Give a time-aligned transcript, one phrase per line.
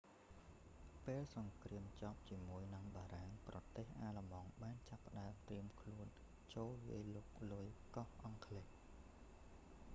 [1.05, 6.05] ពេលសង្គ្រាមចប់ជាមួយនឹងបារាំងប្រទេសអាល្លឺម៉ង់បានចាប់ផ្តើមត្រៀមខ្លួន
[6.55, 8.67] ចូលវាយលុកលុយកោះអង់គ្លេស